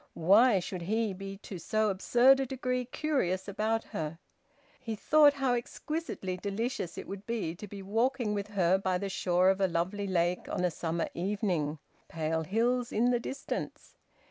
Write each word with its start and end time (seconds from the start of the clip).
Why 0.15 0.59
should 0.59 0.81
he 0.81 1.13
be 1.13 1.37
to 1.43 1.59
so 1.59 1.91
absurd 1.91 2.39
a 2.39 2.47
degree 2.47 2.85
curious 2.85 3.47
about 3.47 3.83
her? 3.83 4.17
He 4.79 4.95
thought 4.95 5.35
how 5.35 5.53
exquisitely 5.53 6.37
delicious 6.37 6.97
it 6.97 7.07
would 7.07 7.27
be 7.27 7.53
to 7.53 7.67
be 7.67 7.83
walking 7.83 8.33
with 8.33 8.47
her 8.47 8.79
by 8.79 8.97
the 8.97 9.09
shore 9.09 9.51
of 9.51 9.61
a 9.61 9.67
lovely 9.67 10.07
lake 10.07 10.49
on 10.49 10.65
a 10.65 10.71
summer 10.71 11.07
evening, 11.13 11.77
pale 12.07 12.41
hills 12.45 12.91
in 12.91 13.11
the 13.11 13.19
distance. 13.19 13.93